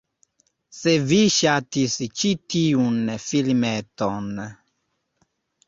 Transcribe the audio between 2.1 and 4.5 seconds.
ĉi tiun filmeton